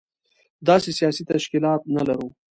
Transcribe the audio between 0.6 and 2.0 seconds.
داسې سياسي تشکيلات